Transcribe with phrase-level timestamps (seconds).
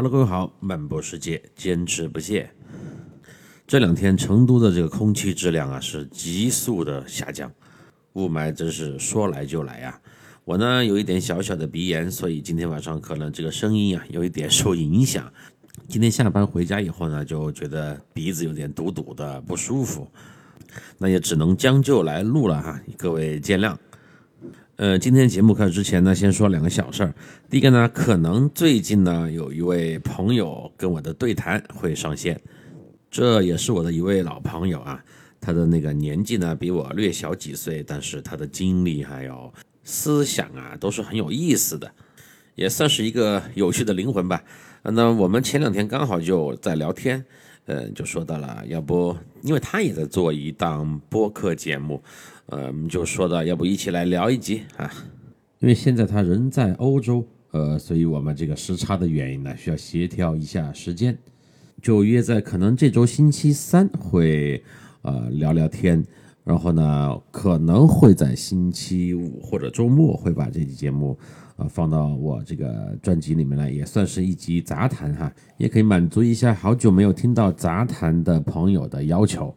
[0.00, 2.48] Hello，各位好，漫步世界，坚持不懈。
[3.66, 7.52] 这两天成都的这个空气质量啊是急速的下降，
[8.12, 10.00] 雾霾真是说来就来啊。
[10.44, 15.28] 我呢有一点小小的鼻炎，所以今天晚上可能这个声音啊有一点受影响。
[15.88, 20.08] 今天下班回家以后呢，就觉得鼻子有点堵堵的不舒服，
[20.96, 23.76] 那也只能将就来录了哈，各位见谅。
[24.78, 27.12] 呃，今天节目开始之前呢，先说两个小事儿。
[27.50, 32.40] 第一个呢，可能最近呢有一位朋友跟我的对谈会上线，
[33.10, 35.04] 这也是我的一位老朋友啊。
[35.40, 39.52] 他的那个年纪呢比我略小几岁，但是他的经历还有
[39.82, 41.90] 思想啊都是很有意思的，
[42.54, 44.44] 也算是一个有趣的灵魂吧。
[44.84, 47.24] 那我们前两天刚好就在聊天。
[47.66, 52.02] 呃，就说到了，要不，因为他也在做一档播客节目，
[52.50, 54.90] 呃，我们就说到，要不一起来聊一集啊？
[55.58, 61.16] 因为现在他人在欧洲，呃，所以我们这个时差的原因呢，需要协调一下时间，
[61.82, 64.62] 就约在可能这周星期三会，
[65.02, 66.02] 呃，聊聊天，
[66.42, 71.18] 然后呢，可能会在星期五或者周末会把这期节目。
[71.56, 79.52] 啊，放到我这个专辑里面来，也算是一集杂谈哈，也可以满足一下好久没有听到杂谈的朋友的要求。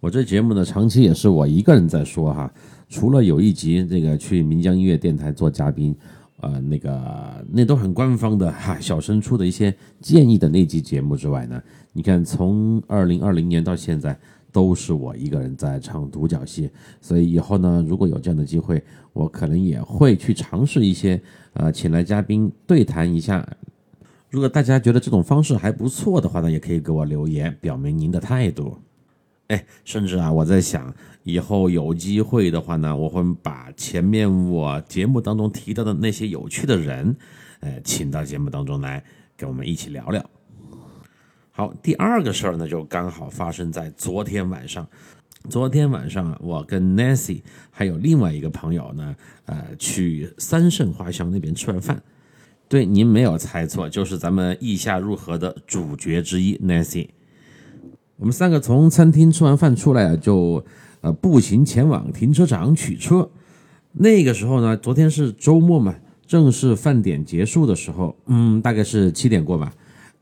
[0.00, 2.52] 我这节目呢，长期也是我一个人在说哈，
[2.88, 5.94] 除了有一集这个去岷江音乐电台做嘉宾，
[6.40, 14.18] 呃，那个那都很官方的哈，小升出的一些建议的那集节目之外呢，你看从二零二零年到现在。
[14.50, 16.70] 都是我一个人在唱独角戏，
[17.02, 18.82] 所以以后呢，如果有这样的机会，
[19.12, 21.20] 我可能也会去尝试一些，
[21.52, 23.46] 呃，请来嘉宾对谈一下。
[24.30, 28.74] 如果大家觉得这种方式还不错的话呢，也可以给我留言，表明您的态度。
[29.48, 37.16] 哎，甚至啊，我在想，以后有机会的话呢，我会把前面我节目当中提到的那些有趣的人，
[37.60, 39.02] 呃，请到节目当中来，
[39.36, 40.24] 跟我们一起聊聊。
[41.50, 44.86] 好，第二个事儿呢，就刚好发生在昨天晚上。
[45.48, 49.16] 昨天晚上，我跟 Nancy 还有另外一个朋友呢，
[49.46, 52.02] 呃，去三圣花香那边吃完饭。
[52.68, 57.08] 对，您没有猜错，就是咱们意下入河的主角之一 Nancy。
[58.18, 60.62] 我们三个从餐厅吃完饭出来啊，就
[61.00, 63.30] 呃步行前往停车场取车。
[63.92, 65.94] 那个时候呢，昨天是周末嘛，
[66.26, 69.72] 正是饭点结束的时候，嗯，大概是七点过吧，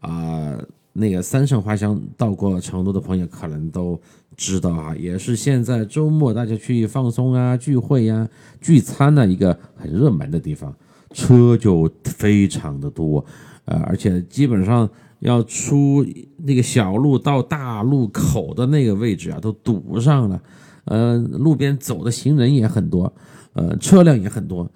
[0.01, 0.57] 啊。
[0.99, 4.01] 那个三圣花香到过成都的朋友可能都
[4.35, 8.27] 知道啊，也是现在周末大家去放松啊、聚会呀、
[8.63, 10.75] 聚餐的一个很热门的地方，
[11.13, 13.25] 车就非常的多，
[13.65, 14.89] 呃，而且基本上
[15.21, 16.05] 要出
[16.39, 20.43] 那个小路到大路口的那个位置啊，都堵上了，
[20.85, 23.13] 呃，路边走的行人也很多，
[23.55, 24.71] 呃，车辆也很多。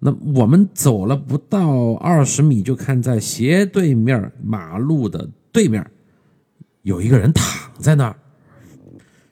[0.00, 5.28] 那我们走了不到二十米，就看在斜对面马路的。
[5.50, 5.84] 对面
[6.82, 8.14] 有一个人躺在那儿，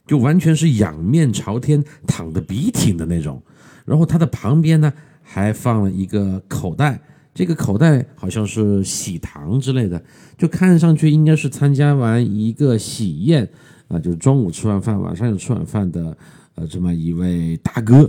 [0.06, 3.40] 就完全是仰面朝天躺的笔挺的那种。
[3.84, 4.92] 然后他的旁边呢
[5.28, 7.00] 还放了一个口袋，
[7.34, 10.00] 这个口袋好像是喜糖之类的，
[10.38, 13.48] 就看上去应该是参加完一个喜宴
[13.88, 16.16] 啊，就是中午吃完饭，晚上又吃晚饭的
[16.54, 18.08] 呃这么一位大哥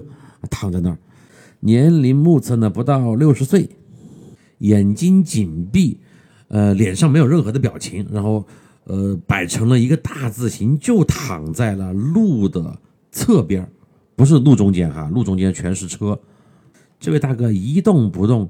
[0.49, 0.97] 躺在那儿，
[1.61, 3.67] 年龄目测呢不到六十岁，
[4.59, 5.99] 眼睛紧闭。
[6.49, 8.47] 呃，脸上没有任何的表情，然后，
[8.85, 12.79] 呃，摆成了一个大字形，就躺在了路的
[13.11, 13.69] 侧边，
[14.15, 16.17] 不是路中间哈，路中间全是车。
[16.99, 18.49] 这位大哥一动不动，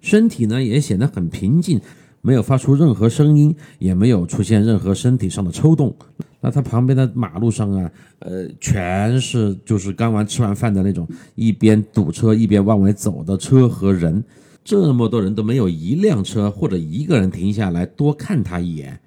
[0.00, 1.80] 身体呢也显得很平静，
[2.20, 5.94] 没有发出任何声音，也没有出现任何身体上的抽动。
[6.40, 14.22] 那他旁边的马路上啊，呃，全是就是刚完吃完饭的那种，一边堵车一边往外走的车和人。
[14.62, 19.00] 这么多人都没有一辆车或者一个人停下来多看他一眼，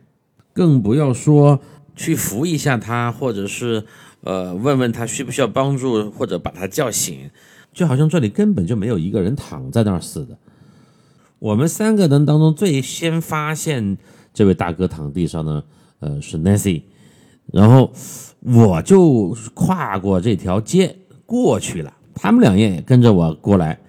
[0.53, 1.59] 更不要说
[1.95, 3.83] 去扶一下他，或者是
[4.21, 7.29] 呃问问他需不需要帮助，或者把他叫醒，
[7.77, 10.35] 就好像这里根本就没有一个人躺在那儿似的。
[11.37, 13.99] 我们三个人当中最先发现
[14.33, 15.63] 这位大哥躺地上呢，
[15.99, 16.81] 呃是 Nancy，
[17.53, 17.93] 然后
[18.39, 20.95] 我就跨过这条街
[21.27, 23.79] 过去了，他们两也跟着我过来。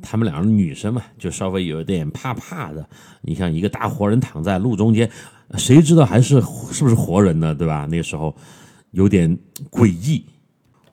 [0.00, 2.88] 他们两个女生嘛，就稍微有一点怕怕的。
[3.22, 5.10] 你像一个大活人躺在路中间，
[5.56, 6.40] 谁知道还是
[6.72, 7.52] 是不是活人呢？
[7.52, 7.86] 对吧？
[7.90, 8.34] 那时候
[8.92, 9.36] 有点
[9.70, 10.24] 诡异。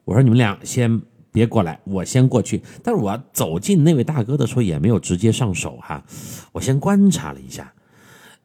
[0.06, 1.02] 我说你们俩先
[1.32, 2.62] 别过来，我先过去。
[2.84, 6.04] 但是我走近那位大哥的时候，也没有直接上手哈，
[6.52, 7.74] 我先观察了一下。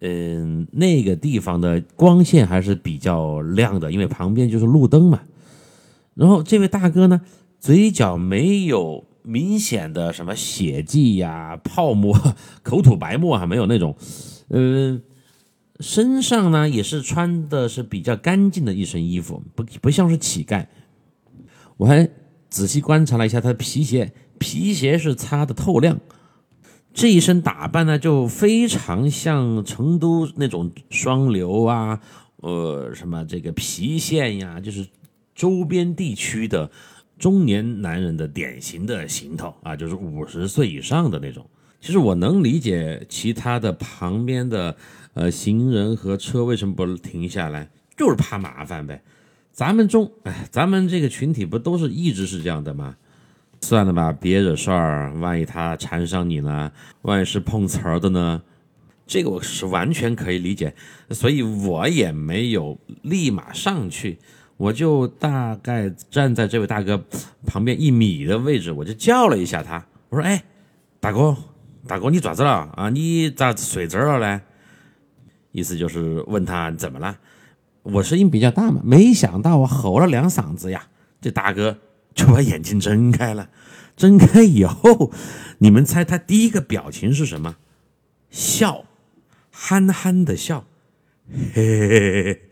[0.00, 5.20] 嗯，那个地方的光线还是比较亮的，因为旁边就是路灯嘛。
[6.14, 7.20] 然后这位大哥呢，
[7.60, 9.04] 嘴角没有。
[9.26, 12.14] 明显的什么血迹呀、泡沫、
[12.62, 13.96] 口吐白沫还没有那种，
[14.48, 15.00] 呃，
[15.80, 20.66] 身上呢也是穿的是比较干净的一身衣服，不不像是乞丐。
[21.78, 22.06] 我还
[22.54, 25.98] 仔细观察了一下他的皮鞋，皮鞋是擦的透亮。
[26.92, 31.98] 这一身打扮呢，就非常像成都那种双流啊，
[32.36, 34.86] 呃，什么这个郫县呀，就是
[35.34, 36.70] 周边地区的
[37.18, 41.44] 中年男人的典型的行头啊，就是五十岁以上的那种。
[41.80, 44.76] 其实我能理解其他的旁边的
[45.14, 49.02] 呃行人和车为什么不停下来，就是怕麻烦呗。
[49.54, 52.96] 咱们中，哎，咱们这个群体不都是一直是这样的吗？
[53.60, 55.14] 算了吧，别惹事儿。
[55.20, 56.72] 万一他缠上你呢？
[57.02, 58.42] 万一是碰瓷儿的呢？
[59.06, 60.74] 这个我是完全可以理解，
[61.10, 64.18] 所以我也没有立马上去，
[64.56, 67.00] 我就大概站在这位大哥
[67.46, 70.42] 旁边一米的位置，我就叫了一下他，我说：“哎，
[70.98, 71.36] 大哥，
[71.86, 72.90] 大哥，你咋子了啊？
[72.90, 74.42] 你咋睡这儿了呢？”
[75.52, 77.16] 意思就是问他怎么了。
[77.84, 80.88] 我声音比较大嘛，没想到我吼了两嗓子呀，
[81.20, 81.78] 这大哥。
[82.14, 83.50] 就把眼睛睁开了，
[83.96, 85.10] 睁开以后，
[85.58, 87.56] 你们猜他第一个表情是什么？
[88.30, 88.84] 笑，
[89.50, 90.64] 憨憨的笑，
[91.52, 92.42] 嘿嘿嘿嘿。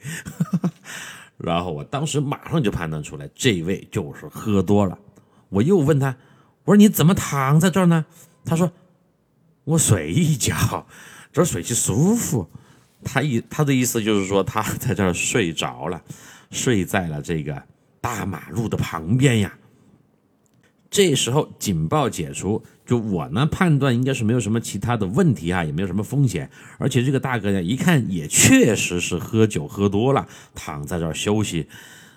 [1.39, 4.99] 然后我当时马上就判断出来，这位就是喝多了。
[5.49, 6.17] 我又问他，
[6.65, 8.05] 我说你怎么躺在这儿呢？
[8.45, 8.73] 他说
[9.63, 10.89] 我睡一觉，
[11.33, 12.49] 这儿睡起舒服。
[13.05, 16.03] 他意他的意思就是说他 在这儿睡着了，
[16.51, 17.63] 睡在了这个。
[18.01, 19.57] 大马路的旁边呀，
[20.91, 31.69] 这时候警报解除，就我呢判断应该是没有什么其他的问题啊，也没有什么风险，而且这个大哥呢一看也确实是喝酒喝多了，躺在这儿休息，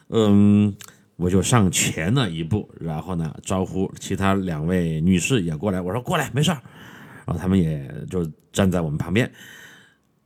[0.10, 0.76] 嗯，
[1.18, 6.60] 我就上前了一步，然后呢招呼其他两位女士也过来，我说过来没事儿，
[7.28, 9.32] 然后他们也就站在我们旁边，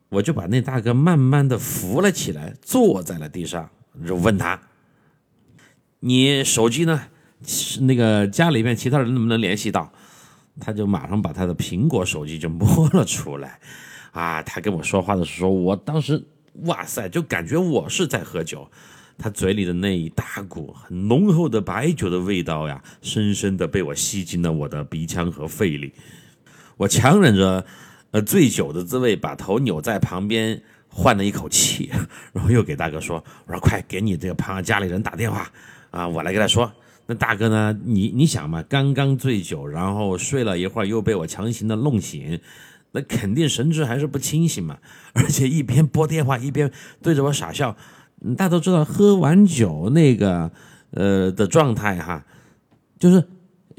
[0.09, 3.69] 我就把那大哥慢慢的扶了起来，坐在了地上，
[4.05, 4.59] 就问他。
[5.99, 7.03] 你手机呢？
[7.81, 9.91] 那个家里面其他人能不能联系到？
[10.59, 13.59] 他就马上把他的苹果手机就摸了出来。
[14.11, 16.21] 啊，他跟我说话的时候，我当时
[16.63, 18.69] 哇塞，就感觉我是在喝酒。
[19.17, 25.93] 他嘴里的那一大股很浓厚的白酒的味道呀，深深的被我吸进了我的鼻腔和肺里。
[26.77, 27.65] 我强忍着
[28.11, 31.91] 呃醉酒的滋味，把头扭在旁边换了一口气，
[32.33, 35.51] 然后又给大哥说：“我说快给你这个旁家里人打电话。”
[35.91, 36.71] 啊，我来跟他说，
[37.07, 37.75] 那大哥呢？
[37.83, 42.39] 你你想嘛，刚刚醉酒，然后睡了一会儿，又被我强行的弄醒，
[42.91, 44.77] 那肯定神志还是不清醒嘛。
[45.13, 46.71] 而且一边拨电话一边
[47.01, 47.75] 对着我傻笑。
[48.37, 50.51] 大家都知道，喝完酒那个
[50.91, 52.23] 呃的状态哈，
[52.99, 53.27] 就是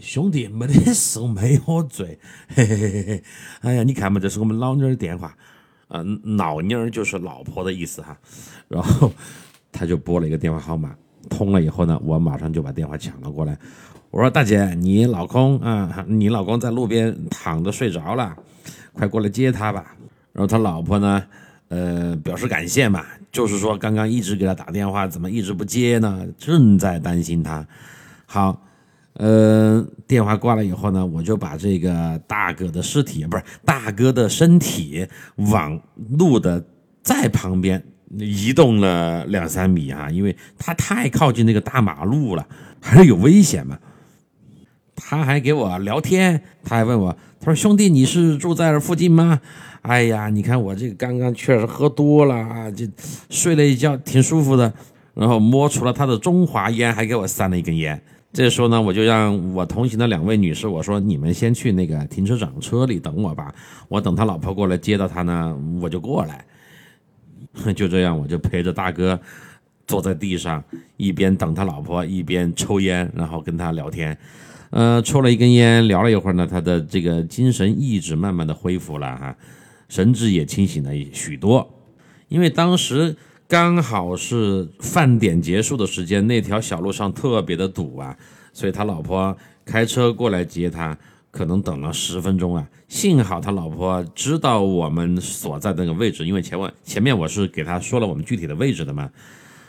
[0.01, 2.19] 兄弟没得事，没喝醉。
[2.49, 3.25] 嘿嘿嘿嘿，
[3.61, 5.37] 哎呀，你看嘛，这是我们老妞的电话，
[5.89, 8.19] 啊，老妞就是老婆的意思哈。
[8.69, 9.13] 然后
[9.71, 10.95] 他就拨了一个电话号码。
[11.29, 13.57] 通了以后呢，我马上就把电话抢了过来。
[14.11, 18.35] 我说：“大姐，你老公啊，你老公在路边躺着睡着了，
[18.95, 19.95] 快过来接他吧。”
[20.33, 21.23] 然后他老婆呢，
[21.69, 26.27] 呃，表示感谢嘛，就是说刚刚一直给他打电话，怎么一直不接呢？
[26.39, 27.65] 正在担心他。
[28.25, 28.63] 好，
[29.23, 35.07] 呃，电话挂了以后呢，我就把这个大哥的尸体，不是大哥的身体，
[35.37, 35.79] 往
[36.19, 36.65] 路的
[37.03, 37.83] 在旁边。
[38.19, 42.45] 移动了两三米哈，因为他太靠近那个大马路了，
[42.81, 43.79] 还是有危险嘛。
[44.97, 49.41] 他还给我聊天，他还问我，他说：“兄弟，你是住在这附近吗？”
[49.83, 52.85] 哎呀，你看我这个刚刚确实喝多了啊，就
[53.29, 54.73] 睡了一觉，挺舒服的。
[55.15, 58.03] 然后摸出了他的中华烟，还给我塞了一根烟。
[58.33, 63.53] 这时候呢，我就让我同行的两位女士，我说：“你们先去那个停车场车里等我吧，
[63.89, 66.45] 我等他老婆过来接到他呢，我就过来。
[67.75, 69.19] ”就这样，我就陪着大哥
[69.85, 70.63] 坐在地上，
[70.97, 74.17] 一边等他老婆，一边抽烟，然后跟他聊天。
[74.71, 79.37] 呃，抽了一根烟，聊了一会儿呢，他的这个精神意志慢慢的恢复了哈，
[79.89, 81.69] 神志也清醒了许多。
[82.29, 83.17] 因为当时
[83.51, 88.17] 刚好是饭点结束的时间，那条小路上特别的堵啊，
[88.53, 90.97] 所以他老婆开车过来接他。
[91.33, 99.09] 可能等了十分钟啊，幸好他老婆知道我们所在那个位置，因为前我前面我是给他说了我们具体的位置的嘛。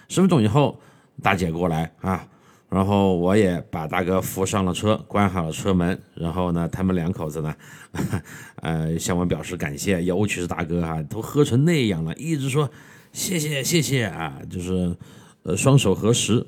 [0.10, 0.80] 十分钟以后，
[1.22, 2.28] 大姐过来啊，
[2.68, 7.56] 然后我也把大哥扶上了车，关好了车门，然后呢，他们两口子呢，
[8.62, 12.68] 呃，向我表示感谢，尤其是大哥哈，都喝成那样了，一直说
[13.12, 14.96] 谢谢谢谢啊，就是
[15.44, 16.46] 呃双手合十，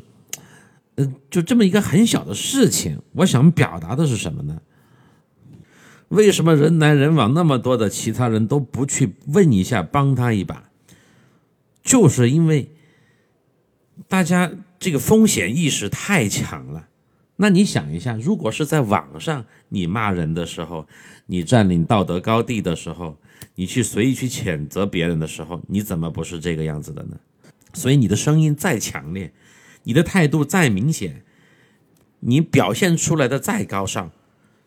[0.96, 4.62] 呃，就这么一个很小的事情，我想表达的是什么呢？
[6.10, 10.70] 为什么人来人往那么多的其他人都不去问一下，帮他一把？
[11.84, 12.72] 就是因为
[14.08, 16.88] 大家这个风险意识太强了。
[17.36, 20.88] 那你想一下，如果是在网上你骂人的时候，
[21.26, 23.18] 你占领道德高地的时候，
[23.56, 27.18] 你去随意去谴责别人的时候，你怎么不是这个样子的呢？
[27.74, 29.34] 所以你的声音再强烈，
[29.84, 31.24] 你的态度再明显，
[32.20, 34.12] 你表现出来的再高尚，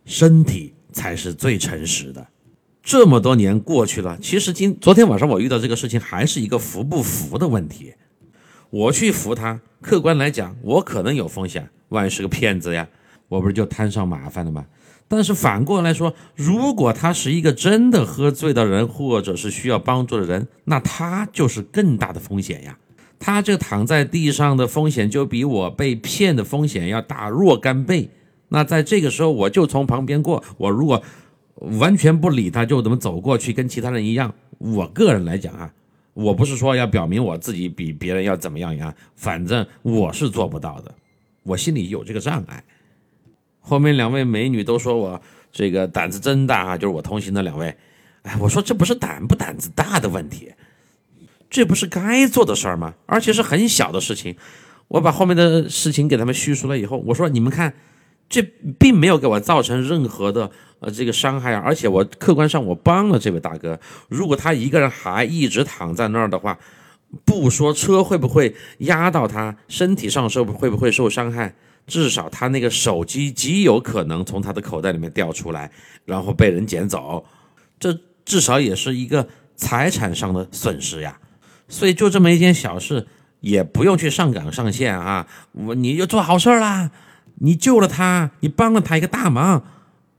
[0.05, 2.29] 身体才是最诚实的。
[2.83, 7.95] 这么多年过去了，其实今昨天晚上我遇到这个事情，还是一个服不服的问题。
[8.71, 12.89] 我去服他，客观来讲，我可能有风险，万一是个骗子呀，
[13.29, 14.67] 我不是就摊上麻烦了吗？
[15.09, 22.77] 但是反过来说，如果他是一个真的喝醉的人，或者是需要帮助的人，那他就是更大的风险呀。
[23.19, 28.11] 他这躺在地上的风险，就比我被骗的风险要大若干倍。
[28.49, 31.03] 那在这个时候，我就从旁边过，我如果
[31.79, 35.73] 完全不理他，就怎么走过去，跟其他人一样，我个人来讲啊。
[36.15, 40.95] 我不是说要表明我自己比别人要怎么样呀，反正我是做不到的，
[41.43, 42.65] 我心里有这个障碍。
[43.67, 45.21] 后面两位美女都说我
[45.51, 47.77] 这个胆子真大啊，就是我同行的两位。
[48.23, 50.53] 哎，我说这不是胆不胆子大的问题，
[51.51, 52.95] 这不是该做的事儿吗？
[53.07, 54.37] 而且是很小的事情。
[54.89, 57.75] 我把后面的事情给他们叙述了以后，我说你们看，
[58.29, 58.41] 这
[58.79, 60.51] 并没有给我造成任何的。
[60.79, 63.81] 呃，这个伤害啊，而且我客观上我帮了这位大哥。
[64.09, 66.59] 如果他一个人还一直躺在那儿的话，
[67.25, 71.55] 不说车会不会压到他身体上受会不会受伤害，
[71.87, 75.71] 至少他那个手机极有可能从他的口袋里面掉出来，
[76.05, 77.25] 然后被人捡走，
[77.79, 81.19] 这至少也是一个财产上的损失呀。
[81.69, 83.07] 所以就这么一件小事，
[83.41, 86.91] 也不用去上纲上线啊，我你就做好事啦，
[87.37, 89.65] 你救了他，你帮了他一个大忙。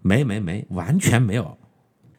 [0.02, 1.58] 没没没，完全没有。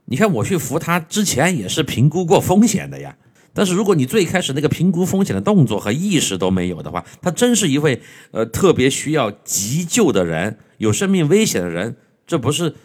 [0.07, 3.17] 你看我去扶他之前也是评估过风险的呀。
[3.59, 8.00] 但是如果你最开始那个评估风险的动作和意识都没有的话，他真是一位
[8.31, 12.77] 呃特别需要急救的人，有生命危险的人，这不是，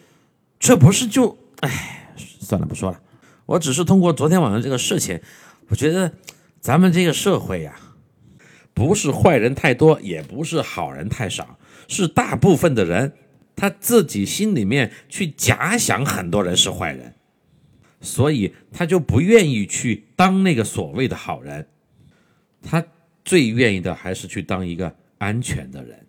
[0.58, 3.00] 这不是就哎，算了不说了。
[3.46, 5.20] 我只是通过昨天晚上这个事情，
[5.68, 6.12] 我觉得
[6.60, 7.76] 咱们这个社会呀，
[8.74, 13.12] 不是坏人太多，也不是好人太少，是大部分的人。
[13.54, 17.14] 他自己心里面去假想很多人是坏人，
[18.04, 21.66] 所以他就不愿意去当那个所谓的好人，
[22.62, 22.84] 他
[23.24, 26.06] 最愿意的还是去当一个安全的人。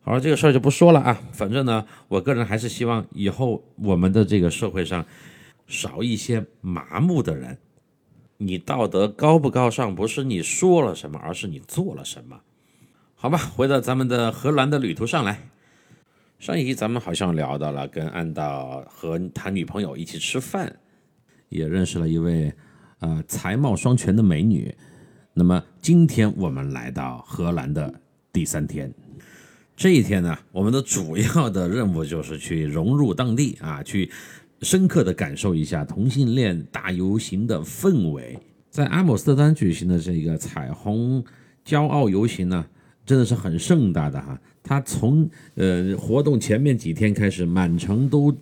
[0.00, 5.04] 好了，这个事儿就不说了啊，反正呢，我个人还是希望以后我们的这个社会上
[5.66, 7.58] 少一些麻木的人。
[8.38, 12.40] 你道德高不高尚，不是你说了什么，而是你做了什么。
[13.16, 15.50] 好吧，回到咱们的荷兰的旅途上来。
[16.38, 20.78] 上一集咱们好像聊到了跟安道和他女朋友一起吃饭，
[21.48, 22.52] 也认识了一位
[23.00, 24.74] 呃才貌双全的美女。
[25.34, 27.94] 那么今天我们来到荷兰的
[28.32, 28.92] 第三天，
[29.76, 34.10] 这一天呢，我们的主要的任务就是去融入当地啊，去
[34.62, 38.36] 深刻的感受一下同性恋大游行的氛围。
[38.68, 41.24] 在阿姆斯特丹举行的这个彩虹
[41.64, 42.66] 骄傲游行呢，
[43.06, 44.38] 真的是很盛大的哈。
[44.62, 48.36] 它从呃活动前面几天开始，满城都，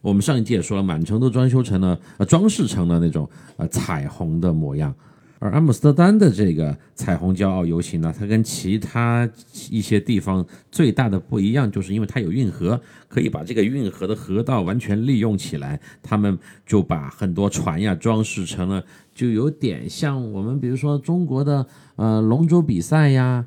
[0.00, 4.94] 我们上一季也说了，满城都装修成了呃装饰成了那种呃彩虹的模样。
[5.38, 9.28] 而阿姆斯特丹的这个彩虹骄傲游行呢，它跟其他
[9.70, 15.80] 一些地方最大的不一样，就是因为它有运河，可以把这个运河的河道完全利用起来。
[16.02, 21.66] 他们就把很多船呀装饰成了，就有点像我们比如说中国的
[21.96, 23.44] 呃龙舟比赛呀。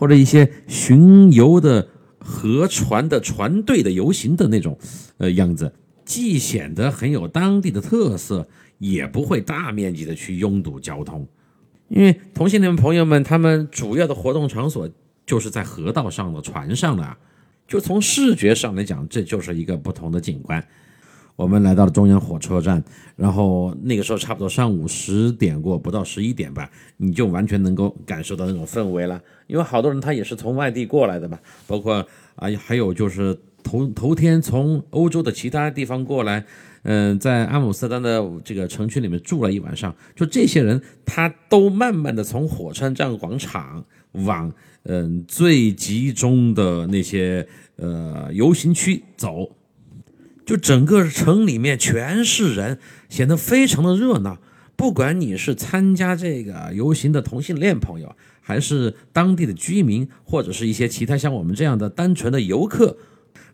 [0.00, 1.88] 或者一些巡游的
[2.20, 4.78] 河船的船队的游行的那种，
[5.18, 5.72] 呃样子，
[6.04, 8.48] 既显得很有当地的特色，
[8.78, 11.26] 也不会大面积的去拥堵交通。
[11.88, 14.88] 因为同性恋朋友们，他们主要的活动场所
[15.26, 17.16] 就是在河道上的船上的，
[17.66, 20.62] 就从视觉上来讲，这就是一个不同的景观。
[21.34, 22.82] 我们来到了中央火车站，
[23.14, 29.22] 然后那个时候差不多上午十点过，不到十一点吧，你就完全能够感受到那种氛围了。
[29.46, 36.42] 因为好多人他也是从外地过来的嘛，包括啊，还有就是头头天从欧洲的其他地方过来，
[36.84, 44.50] 嗯，在阿姆斯特丹的这个城区里面住了一晚上，就这些人他都慢慢的从火车站广场往
[44.84, 47.46] 嗯最集中的那些
[47.76, 49.50] 呃游行区走。
[50.46, 52.78] 就整个城里面全是人，
[53.10, 54.38] 显得非常的热闹。
[54.76, 62.96] 不管你是参加这个游行的同性恋朋友，还是当地的居民，或者是一些其他像我们这样的单纯的游客，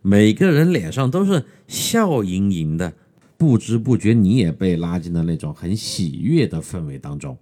[0.06, 2.92] 每个人脸上都是笑盈盈的，
[3.38, 7.34] 不知不觉你也被拉进了那种很喜悦的氛围当中。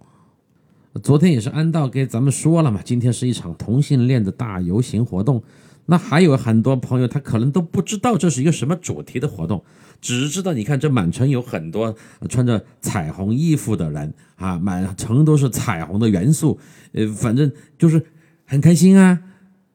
[1.03, 5.43] 昨天也是安道给咱们说了嘛，今天是一场同性恋的大游行活动。
[5.87, 9.61] 那还有很多朋友，他可能都不知道这是一个什么主题的活动，
[9.99, 11.93] 只知道你看这满城有很多
[12.29, 16.57] 穿着彩虹衣服的人啊，满城都是彩虹的元素，
[16.93, 18.01] 呃，反正就是
[18.45, 19.19] 很开心啊，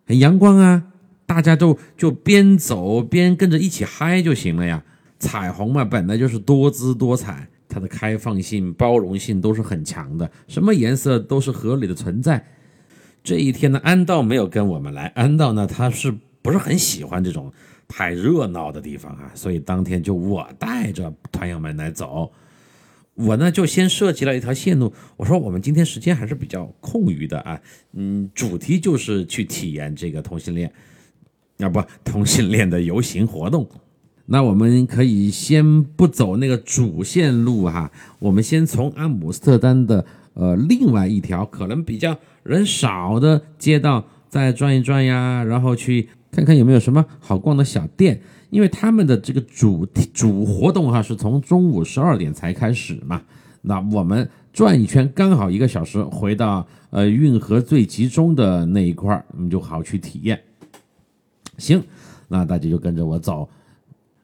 [0.06, 0.84] 很阳光啊，
[1.28, 4.82] 大家都就边走边跟着一起嗨就行了呀。
[5.18, 12.42] 彩虹嘛，本来就是多姿多彩，它的开放性、包容性都是很强的，什么颜色都是合理的存在。
[13.22, 15.06] 这一天呢，安道没有跟我们来。
[15.08, 17.52] 安道呢，他是不是很喜欢这种
[17.86, 19.30] 太热闹的地方啊？
[19.34, 22.32] 所以当天就我带着团友们来走。
[23.14, 24.94] 我呢就先设计了一条线路。
[25.16, 27.60] 我说我们今天时间还是比较空余的啊，
[27.92, 30.72] 嗯，主题就是去体验这个同性恋，
[31.58, 33.68] 要不同性恋的游行活动。
[34.26, 40.04] 那我们可以先不走那个主线路哈，我们先从阿姆斯特丹的。
[40.34, 49.84] 呃，另外一条可能比较人少的街道再转一转呀，然后去看看有没有什么好逛的小店，因为他们的这个主
[50.14, 53.20] 主活动哈是从中午十二点才开始嘛。
[53.62, 60.40] 那我们转一圈刚好一个小时，回到呃运河最集中的那一块儿，我们就好去体验。
[61.58, 61.84] 行，
[62.28, 63.48] 那大家就跟着我走。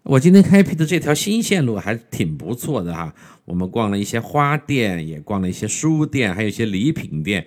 [0.04, 3.14] 我今天开辟的这条新线路还挺不错的哈，
[3.46, 7.46] 我们逛了一些花店，也逛了一些书店，还有一些礼品店。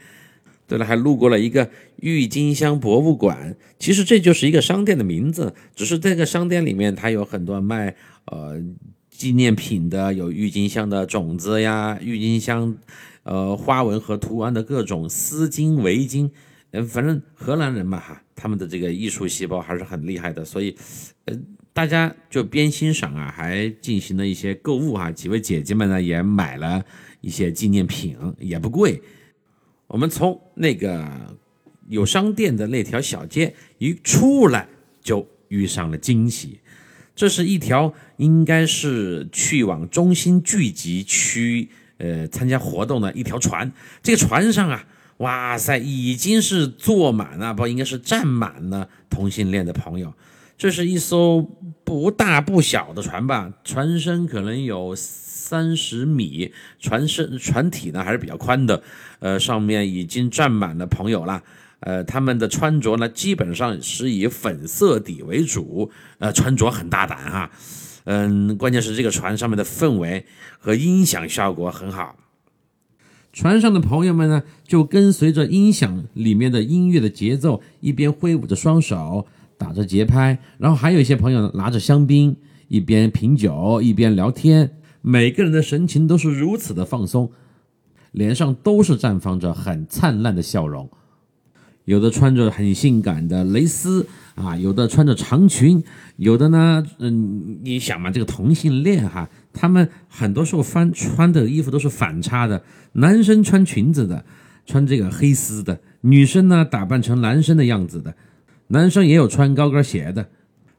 [0.68, 3.56] 对了，还路过了一个郁金香博物馆。
[3.80, 8.60] 其实这就是一个商店的名字，只是这个商店里面它有很多卖呃
[9.10, 12.76] 纪念品的，有郁金香的种子呀，郁金香
[13.22, 16.32] 呃花纹和图案的各种丝巾、围巾。
[16.72, 20.76] 嗯，反正荷兰人嘛哈，他们的这个艺术细胞还是很厉害的，所以
[21.26, 21.38] 呃。
[21.74, 25.12] 大家就边欣赏啊，还进行了一些购物啊。
[25.12, 26.84] 几位姐姐们呢，也买了
[27.22, 29.00] 一些纪念品，也不贵。
[29.86, 31.38] 我们从那个
[31.88, 34.68] 有商店的那条小街一出来，
[35.04, 36.60] 就遇上了惊喜。
[37.16, 43.72] 这是一条应该是去往中心聚集区呃参加活动的一条船。
[44.02, 44.84] 这个船上啊，
[45.18, 50.14] 哇塞，已经是坐满了，不应该是站满了同性恋的朋友。
[50.58, 51.42] 这是一艘
[51.84, 58.82] 不大不小的船吧，船身可能有三十米，船身船体呢还是比较宽的，
[59.20, 61.44] 呃，上面已经站满了朋友了，
[61.82, 67.52] 呃，他们的穿着呢基本上是以粉色底为主，呃，穿着很大胆哈，
[68.06, 70.26] 嗯，关键是这个船上面的氛围
[70.58, 72.16] 和音响效果很好，
[73.38, 79.28] 船上的朋友们呢就跟随着音响里面的音乐的节奏，一边挥舞着双手。
[79.60, 82.36] 打着节拍，然后还有一些朋友拿着香槟，
[82.68, 84.72] 一边品酒一边聊天，
[85.02, 87.32] 每个人的神情都是如此的放松，
[88.12, 90.90] 脸上都是绽放着很灿烂的笑容。
[91.86, 95.84] 有的穿着很性感的蕾丝啊，有的穿着长裙，
[96.18, 104.24] 有的呢，嗯，你想嘛，这个同性恋哈，他们很多时候翻穿的衣服都是反差的，男生穿裙子的，
[104.68, 108.16] 穿这个黑丝的，女生呢打扮成男生的样子的。
[108.68, 110.30] 男生也有穿高跟鞋的，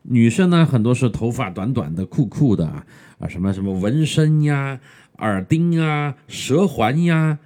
[0.02, 2.86] 女生呢很多是头发短短的、酷酷的啊
[3.18, 4.78] 啊，什么什么纹身呀、
[5.18, 7.38] 耳钉啊、蛇环呀，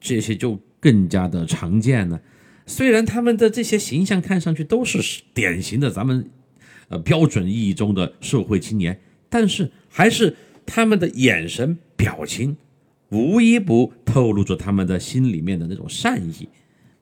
[0.00, 2.20] 这些就更加的常见了。
[2.66, 6.30] 虽然他们的这些形象看上去都是典型的咱们
[6.88, 8.98] 呃标准意义中的社会青年，
[9.28, 10.34] 但是还是
[10.72, 12.56] 他们的眼神、表情，
[13.08, 16.48] 无一不透露着他们的心里面的那种善意。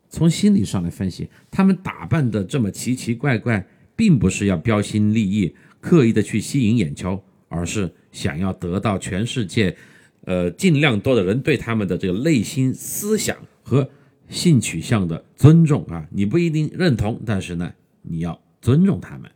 [0.08, 3.62] 从心理上来分析，他们打扮的这么奇奇怪怪，
[3.94, 9.76] 并不是要标新立异、刻意的去吸引眼球，而是想要得到全世界，
[10.22, 13.86] 呃，尽量多的人对他们的这个内心思想和
[14.30, 16.08] 性取向的尊重啊！
[16.10, 19.30] 你不一定认同，但是呢，你要尊重他们。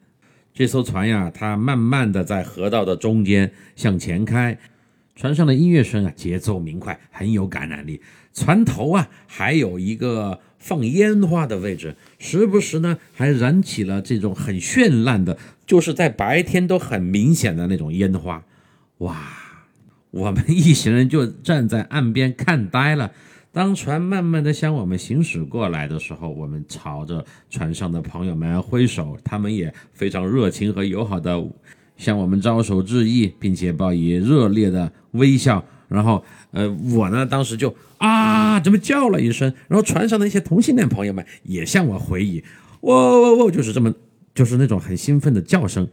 [0.54, 4.58] 这艘船呀，它慢慢的在河道的中间向前开，
[5.16, 8.00] 船上的音乐声啊，节奏明快，很有感染力。
[8.34, 10.40] 船头啊，还有一个。
[10.62, 15.36] 放烟花的位置，时不时呢还燃起了这种很绚烂的，
[15.66, 18.44] 就是在白天都很明显的那种烟花。
[18.98, 19.26] 哇，
[20.12, 23.10] 我们一行人就站在岸边看呆了。
[23.52, 31.38] 当船慢慢的向我们行驶过来的时候，我们朝着船上的朋友们挥手，他们也非常热情和友好的
[31.98, 35.62] 向我们招手致意，并且报以热烈的微笑。
[35.88, 42.42] 然后，呃，我呢，当时就啊，这么叫了一声，然后船上的一些同性恋朋友们也向我回忆，
[42.80, 43.92] 喔喔喔就是这么
[44.34, 45.86] 就是那种很兴奋的叫声。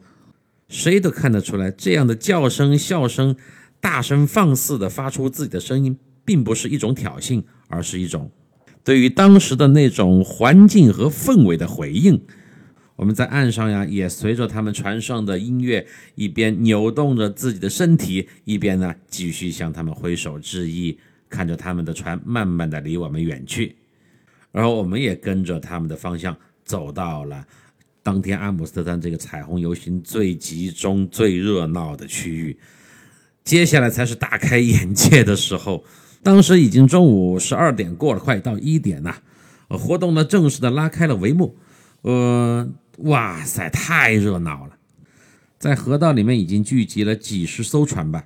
[0.70, 3.36] 谁都看得出来，这样的叫声、笑声，
[3.82, 8.32] 大声放肆的发出自己的声音，并不是一种挑衅，而是一种
[8.84, 12.22] 对于当时的那种环境和氛围的回应。
[12.96, 23.76] 我们在岸上呀，也随着他们船上的音乐，一边扭动着自己的身体，一边呢继续向他们挥手致意，看着他们的船慢慢的离我们远去，
[24.52, 27.46] 然后我们也跟着他们的方向走到了
[28.04, 32.58] 当天阿姆斯特丹这个彩虹游行最集中、最热闹的区域。
[33.46, 35.86] 接下来才是大开眼界的时候，
[36.24, 39.16] 当时已经中午十二点过了，快到一点了，
[39.70, 41.56] 活动呢正式的拉开了帷幕，
[42.02, 42.70] 呃。
[43.04, 44.76] 哇塞，太热闹了！
[45.58, 48.26] 在河道里面已经聚集了几十艘船吧。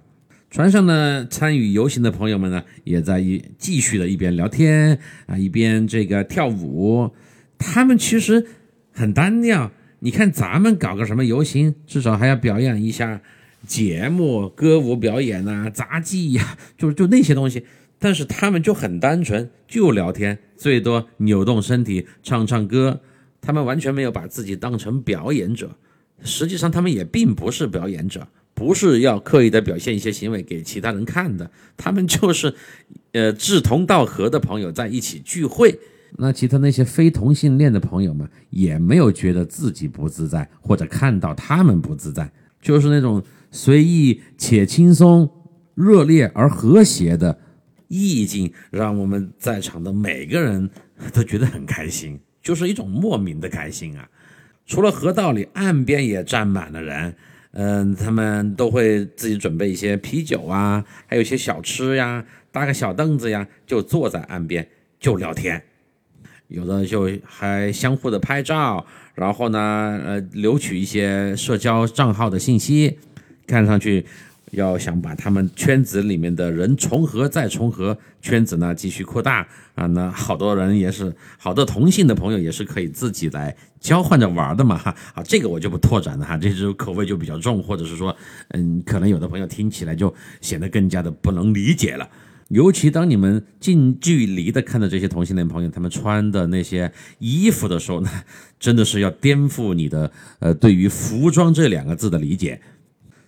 [0.49, 7.12] 船上呢，参与游行的朋友们呢，也在一继续的一边聊天啊，一边这个跳舞。
[7.60, 8.47] 他们其实
[8.91, 9.69] 很单调。
[9.99, 13.21] 你看咱们搞个什么游行，至少还要表演一下
[13.67, 17.63] 节目、歌舞表演呐、杂技呀，就就那些东西。
[18.03, 22.99] 但是他们就很单纯，就聊天，最多扭动身体，唱唱歌。
[23.39, 25.77] 他们完全没有把自己当成表演者，
[26.21, 31.49] 实际上他们也并不是表演者，不是要刻意的表现一些行为给其他人看的。
[31.77, 32.53] 他们就是，
[33.13, 35.79] 呃，志同道合的朋友在一起聚会。
[36.17, 42.29] 那其他那些非同性恋的朋友们也没有觉得自己不自在，或者看到他们不自在，
[42.61, 45.29] 就是那种随意且轻松、
[45.73, 47.39] 热烈而和谐的
[47.93, 50.69] 意境，让我们在场的每个人
[51.13, 52.19] 都觉得很开心。
[52.43, 54.10] 就是一种莫名的开心啊！
[54.65, 57.15] 除了河道里，岸边也站满了人。
[57.51, 64.67] 嗯，他们都会自己准备一些啤酒啊，还有一些小吃呀，搭个小凳子呀，就坐在岸边
[64.99, 65.63] 就聊天。
[66.49, 72.99] 有的就还相互的拍照，然后呢，呃，留取一些社交账号的信息，
[73.47, 74.06] 看上去。
[74.53, 88.15] 要想把他们圈子里面的人重合再重合，圈子呢继续扩大啊，那好多人也是好多同性的朋友也是可以自己来交换着玩的嘛哈啊，这个我就不拓展了哈，这就口味就比较重，或者是说，
[88.49, 92.07] 嗯，可能有的朋友听起来就显得更加的不能理解了。
[92.49, 98.09] 尤其当你们近距离的看到这些同性恋朋友他们穿的那些衣服的时候呢，
[98.59, 102.61] 真的是要颠覆你的呃对于服装这两个字的理解。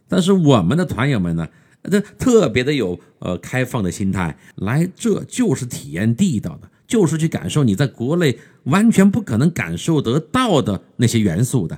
[0.07, 1.47] 但是我们的团友们呢，
[1.83, 11.77] 这特别的有呃开放的心态，来这就是体验地道的，就是去感受你在国内完全不可能感受得到的那些元素的。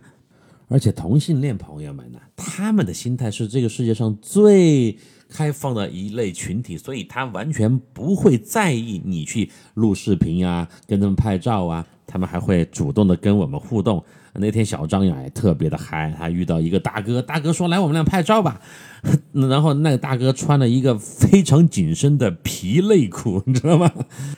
[0.70, 4.98] 而且同性恋朋友们呢，他们的心态是这个世界上最
[5.30, 14.04] 开放的一类群体，所以他完全不会在意你去录视频啊，跟他们拍照啊，他们还会主动的跟我们互动。
[14.40, 18.62] 那天小张呀也特别的嗨，他遇到一个大哥，大哥说来我们俩拍照吧，
[19.34, 23.92] 然后那个大哥穿了一个非常紧身的皮内裤，你知道吗？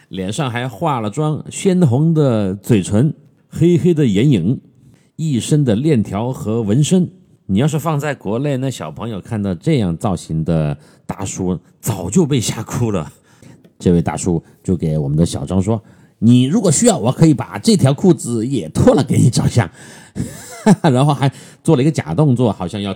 [0.07, 3.13] 脸上还化了妆，鲜红的嘴唇，
[3.49, 4.61] 黑黑的眼影，
[5.17, 7.09] 一身的链条和纹身。
[7.47, 13.11] 你要是放在国内，那小朋友看到这样造型的大叔，早就被吓哭了。
[13.79, 15.81] 这位大叔就给我们的小张说。
[16.19, 19.69] 你如果需要，我可以把这条裤子也脱了给你照相，
[20.83, 21.31] 然后还
[21.63, 22.95] 做了一个假动作，好像要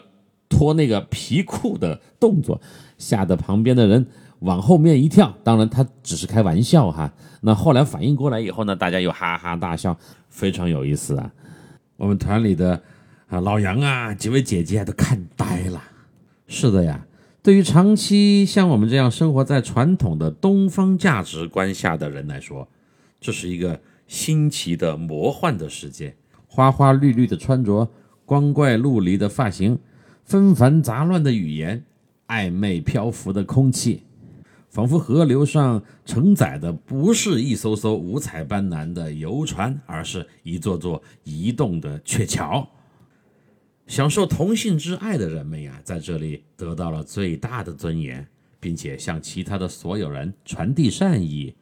[0.50, 2.60] 脱那个皮裤的动作，
[2.98, 4.06] 吓得旁边的人
[4.40, 5.34] 往后面一跳。
[5.44, 7.12] 当然，他只是开玩笑哈。
[7.42, 9.98] 那后来反应过来以后呢，大家又哈哈大笑，
[10.30, 11.32] 非常有意思啊。
[11.96, 12.82] 我们团里的
[13.28, 15.82] 啊老杨啊，几位姐姐都看呆了。
[16.48, 17.06] 是的呀，
[17.42, 22.68] 对于长期像我们这样生活在传统的东方价值观下的人来说，
[23.24, 26.14] 这是一个新奇的魔幻的世界，
[26.46, 27.90] 花花绿绿的穿着，
[28.26, 29.80] 光怪陆离的发型，
[30.26, 31.86] 纷繁杂乱的语言，
[32.28, 34.04] 暧昧漂浮的空气，
[34.70, 42.68] 仿佛河流上承载的不是一艘艘五彩斑斓的游船，而是一座座移动的鹊桥。
[43.88, 48.28] 享受同性之爱的人们呀，在这里得到了最大的尊严，
[48.60, 51.56] 并且向其他的所有人传递善意。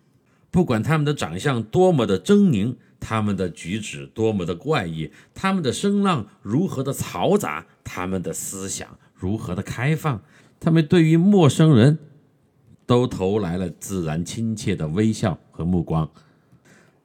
[0.51, 10.21] 不管他们的长相多么的狰狞，他们的举止多么的怪异，他们的声浪如何的嘈杂，他们的思想如何的开放，
[10.59, 11.97] 他们对于陌生人
[12.85, 16.11] 都投来了自然亲切的微笑和目光。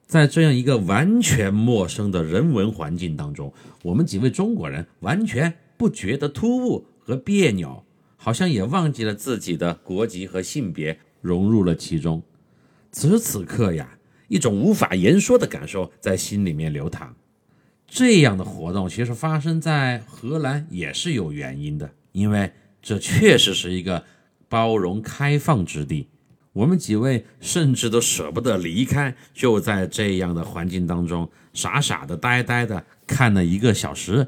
[0.05, 7.83] 在这样一个完全陌生的人文环境当中，我们几位中国人完全不觉得突兀和别扭，
[8.17, 12.21] 好像也忘记了自己的国籍和性别，融入了其中。
[12.97, 13.87] 此时此刻呀，
[14.27, 17.15] 一种无法言说的感受在心里面流淌。
[17.85, 24.03] 这样的活动其实发生在荷兰也是有原因的，因为这确实是一个
[24.49, 26.07] 包容开放之地。
[26.53, 34.27] 我们几位甚至都舍不得离开，就在这样的环境当中，傻傻的、呆呆的看了一个小时，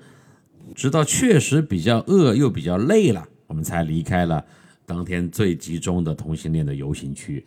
[0.75, 4.45] 直到确实比较饿又比较累了，我们才离开了
[4.85, 7.43] 当天最集中的同性恋的游行区。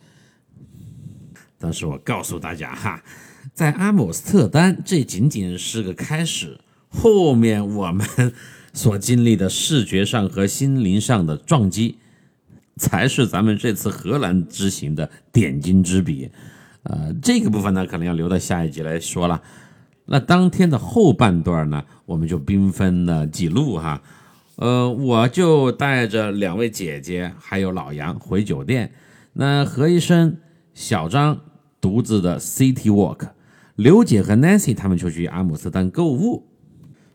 [1.63, 3.01] 但是我告诉大家哈，
[3.53, 8.05] 在阿姆斯特丹，这仅仅是个开始，后面我们
[8.73, 11.99] 所经历的视觉上和心灵上的撞击。
[12.75, 16.31] 才是咱们这次荷兰之行的点睛之笔，
[16.81, 19.39] 呃，这个部分呢，可能要留到下一集来说了。
[20.05, 24.01] 那当天的后半段呢，我们就兵分了几路哈，
[24.55, 28.91] 呃，我就带着两位姐姐还有老杨回酒店，
[29.33, 30.35] 那何医生、
[30.73, 31.39] 小张
[31.83, 33.27] 独自的 City Walk，
[33.75, 36.47] 刘姐和 Nancy 他们就去阿姆斯特丹购物。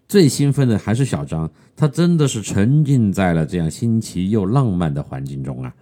[0.07, 5.75] 最兴奋的还是小张，他真的是沉浸在了这样新奇又浪漫的环境中啊！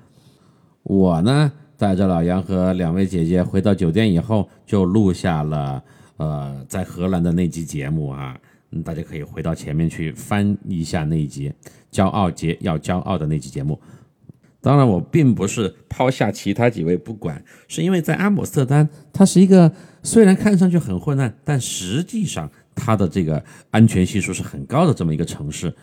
[0.84, 5.82] 我呢，带着老杨和两位姐姐回到酒店以后，就录下了
[6.18, 8.38] 呃在荷兰的那集节目啊，
[8.84, 11.50] 大家可以回到前面去翻一下那一集
[11.90, 13.80] 《骄傲节要骄傲》的那集节目。
[14.66, 19.70] 当然，我并不是抛下其他几位不管，是因为在阿姆斯特丹，它是一个
[20.02, 22.50] 虽然看上去很混乱，但实际上。
[22.78, 25.74] 它的这个安全系数是很高的这么一个城市，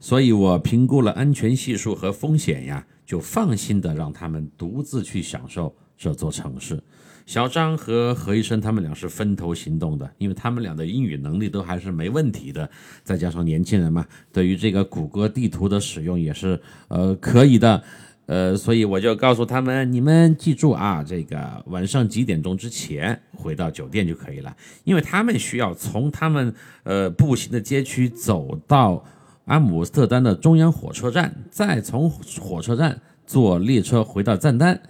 [0.00, 6.82] 所以我评估了安全系数和风险呀，就放心的让他们独自去享受这座城市。
[7.26, 12.68] 小张和何医生他们俩是分头行动的，因为他们俩的英语能力都还是没问题的，
[13.04, 17.80] 再加上年轻人嘛，对于这个谷歌地图的使用也是呃可以的。
[18.26, 26.54] 呃，所以我就告诉他们，你们记住啊，这个晚上几点钟之前回到酒店就可以了，因为他们需要从他们
[26.84, 29.04] 呃步行的街区走到
[29.46, 34.80] 阿姆斯特丹的中央火车站，再从火车站坐列车回到赞丹。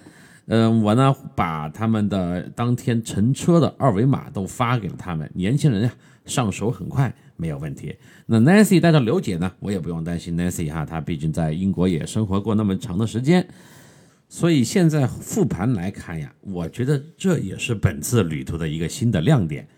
[0.46, 5.92] 嗯，我呢把他们的当天乘车的二维码都发给了他们，年轻人呀
[6.26, 7.12] 上手很快。
[7.36, 7.94] 没有问题。
[8.26, 13.46] 那 Nancy 带着刘姐呢，我也不用担心 Nancy 哈，她毕竟在英国也生活过那么长的时间，
[14.28, 19.68] 所以现在复盘来看呀，我觉得这也是本次旅途的一个新的亮点。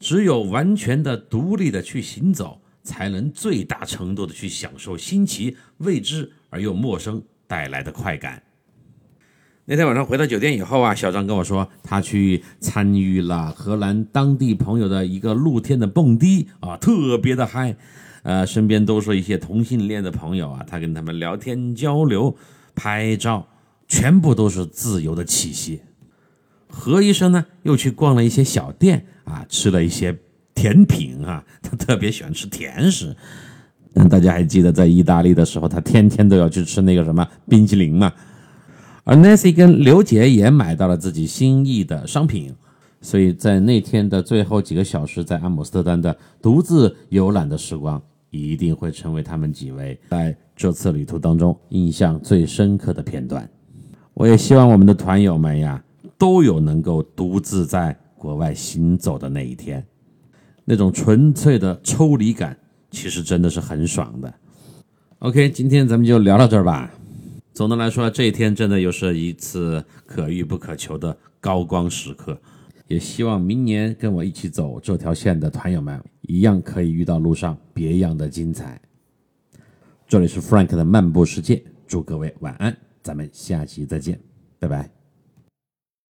[0.00, 8.42] 只有完全的独立的去行走，才能最大程度的去享受新奇、未知而又陌生带来的快感。
[9.66, 17.74] 那天晚上回到酒店以后啊，小张跟我说，他去参与了荷兰当地朋友的一个露天的蹦迪啊，特别的嗨，
[18.24, 22.36] 呃，身边都是一些同性恋的朋友啊，他跟他们聊天交流、
[22.74, 23.48] 拍照，
[23.88, 25.80] 全部都是自由的气息。
[26.68, 30.14] 何医生呢，又去逛了一些小店啊，吃了一些
[30.54, 33.16] 甜品啊， 他特别喜欢吃甜食。
[34.10, 38.12] 大家还记得在意大利的时候，他天天都要去吃那个什么冰淇淋吗？
[39.04, 42.54] 而 Nancy 跟刘杰也买到了自己心意的商品，
[43.02, 53.46] 所以在那天的最后几个小时，在阿姆斯特丹的独自游览的时光，一定会成为他们几位在这次旅途当中印象最深刻的片段。
[54.14, 55.84] 我也希望我们的团友们呀，
[56.16, 59.84] 都有能够独自在国外行走的那一天，
[60.64, 62.56] 那种纯粹的抽离感，
[62.90, 64.32] 其实真的是很爽的。
[65.18, 66.90] OK，今天咱们就聊到这儿吧。
[67.54, 72.36] 总的来说，这一天真的又是一次可遇不可求的高光时刻，
[72.88, 78.80] 也希望明年跟我一起走这条线的团友们，一样可以遇到路上别样的精彩。
[80.08, 84.18] 这里是 Frank 的漫步世界，祝各位晚安，咱们下期再见，
[84.58, 85.03] 拜拜。